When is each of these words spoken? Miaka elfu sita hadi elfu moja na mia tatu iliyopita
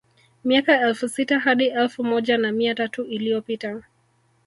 Miaka 0.43 0.79
elfu 0.81 1.09
sita 1.09 1.39
hadi 1.39 1.65
elfu 1.67 2.03
moja 2.03 2.37
na 2.37 2.51
mia 2.51 2.75
tatu 2.75 3.03
iliyopita 3.03 3.83